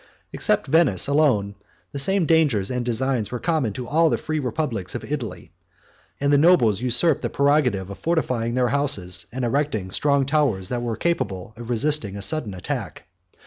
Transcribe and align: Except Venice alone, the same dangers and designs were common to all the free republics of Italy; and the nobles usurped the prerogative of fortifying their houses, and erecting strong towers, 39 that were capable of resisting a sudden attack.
Except 0.33 0.65
Venice 0.65 1.05
alone, 1.07 1.53
the 1.91 1.99
same 1.99 2.25
dangers 2.25 2.71
and 2.71 2.83
designs 2.83 3.29
were 3.31 3.37
common 3.39 3.71
to 3.73 3.87
all 3.87 4.09
the 4.09 4.17
free 4.17 4.39
republics 4.39 4.95
of 4.95 5.05
Italy; 5.05 5.51
and 6.19 6.33
the 6.33 6.39
nobles 6.39 6.81
usurped 6.81 7.21
the 7.21 7.29
prerogative 7.29 7.91
of 7.91 7.99
fortifying 7.99 8.55
their 8.55 8.69
houses, 8.69 9.27
and 9.31 9.45
erecting 9.45 9.91
strong 9.91 10.25
towers, 10.25 10.69
39 10.69 10.69
that 10.69 10.83
were 10.89 10.97
capable 10.97 11.53
of 11.55 11.69
resisting 11.69 12.15
a 12.17 12.21
sudden 12.23 12.55
attack. 12.55 13.03